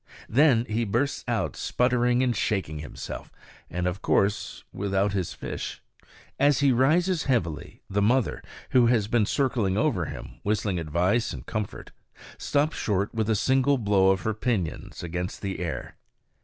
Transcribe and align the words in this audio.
Then 0.29 0.65
he 0.65 0.83
bursts 0.83 1.23
out, 1.27 1.55
sputtering 1.55 2.23
and 2.23 2.35
shaking 2.35 2.79
himself, 2.79 3.31
and 3.69 3.85
of 3.85 4.01
course 4.01 4.63
without 4.73 5.13
his 5.13 5.31
fish. 5.33 5.79
As 6.39 6.59
he 6.59 6.71
rises 6.71 7.25
heavily 7.25 7.83
the 7.87 8.01
mother, 8.01 8.41
who 8.71 8.87
has 8.87 9.07
been 9.07 9.27
circling 9.27 9.77
over 9.77 10.05
him 10.05 10.39
whistling 10.41 10.79
advice 10.79 11.33
and 11.33 11.45
comfort, 11.45 11.91
stops 12.39 12.77
short 12.77 13.13
with 13.13 13.29
a 13.29 13.35
single 13.35 13.77
blow 13.77 14.09
of 14.09 14.21
her 14.21 14.33
pinions 14.33 15.03
against 15.03 15.43
the 15.43 15.59
air. 15.59 15.97